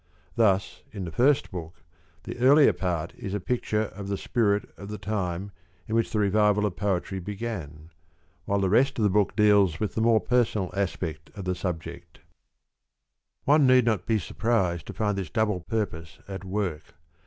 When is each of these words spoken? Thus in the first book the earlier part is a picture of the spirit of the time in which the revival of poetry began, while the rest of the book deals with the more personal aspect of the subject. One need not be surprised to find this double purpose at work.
Thus 0.35 0.81
in 0.91 1.05
the 1.05 1.11
first 1.11 1.51
book 1.51 1.83
the 2.23 2.39
earlier 2.39 2.73
part 2.73 3.13
is 3.13 3.35
a 3.35 3.39
picture 3.39 3.83
of 3.83 4.07
the 4.07 4.17
spirit 4.17 4.67
of 4.75 4.87
the 4.89 4.97
time 4.97 5.51
in 5.87 5.93
which 5.93 6.09
the 6.11 6.17
revival 6.17 6.65
of 6.65 6.75
poetry 6.75 7.19
began, 7.19 7.91
while 8.45 8.59
the 8.59 8.67
rest 8.67 8.97
of 8.97 9.03
the 9.03 9.11
book 9.11 9.35
deals 9.35 9.79
with 9.79 9.93
the 9.93 10.01
more 10.01 10.19
personal 10.19 10.73
aspect 10.75 11.29
of 11.35 11.45
the 11.45 11.53
subject. 11.53 12.19
One 13.43 13.67
need 13.67 13.85
not 13.85 14.07
be 14.07 14.17
surprised 14.17 14.87
to 14.87 14.93
find 14.93 15.15
this 15.19 15.29
double 15.29 15.59
purpose 15.61 16.17
at 16.27 16.43
work. 16.43 16.95